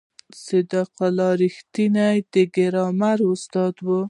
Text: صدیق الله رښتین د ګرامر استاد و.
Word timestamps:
صدیق 0.45 0.91
الله 1.07 1.31
رښتین 1.41 1.95
د 2.33 2.35
ګرامر 2.55 3.19
استاد 3.33 3.75
و. 3.85 3.87